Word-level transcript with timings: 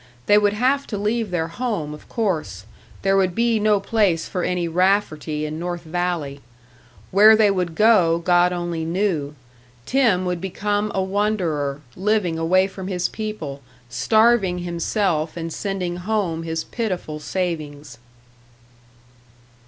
They 0.25 0.39
would 0.39 0.53
have 0.53 0.87
to 0.87 0.97
leave 0.97 1.29
their 1.29 1.47
home, 1.47 1.93
of 1.93 2.09
course; 2.09 2.65
there 3.03 3.15
would 3.15 3.35
be 3.35 3.59
no 3.59 3.79
place 3.79 4.27
for 4.27 4.41
any 4.41 4.67
Rafferty 4.67 5.45
in 5.45 5.59
North 5.59 5.83
Valley. 5.83 6.39
Where 7.11 7.35
they 7.35 7.51
would 7.51 7.75
go, 7.75 8.17
God 8.17 8.51
only 8.51 8.83
knew; 8.83 9.35
Tim 9.85 10.25
would 10.25 10.41
become 10.41 10.91
a 10.95 11.03
wanderer, 11.03 11.81
living 11.95 12.39
away 12.39 12.65
from 12.65 12.87
his 12.87 13.09
people, 13.09 13.61
starving 13.89 14.57
himself 14.65 15.37
and 15.37 15.53
sending 15.53 15.97
home 15.97 16.41
his 16.41 16.63
pitiful 16.63 17.19
savings. 17.19 17.99